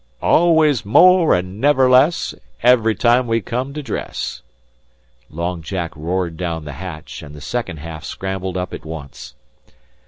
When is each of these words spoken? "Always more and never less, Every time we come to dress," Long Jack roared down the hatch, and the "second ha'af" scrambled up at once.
"Always 0.23 0.83
more 0.83 1.35
and 1.35 1.61
never 1.61 1.87
less, 1.87 2.33
Every 2.63 2.95
time 2.95 3.27
we 3.27 3.39
come 3.39 3.71
to 3.75 3.83
dress," 3.83 4.41
Long 5.29 5.61
Jack 5.61 5.95
roared 5.95 6.37
down 6.37 6.65
the 6.65 6.71
hatch, 6.71 7.21
and 7.21 7.35
the 7.35 7.39
"second 7.39 7.77
ha'af" 7.81 8.03
scrambled 8.03 8.57
up 8.57 8.73
at 8.73 8.83
once. 8.83 9.35